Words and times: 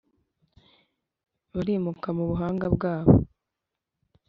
barimuka 1.55 2.07
mu 2.17 2.23
buhanga 2.29 2.65
bwabo. 2.75 3.13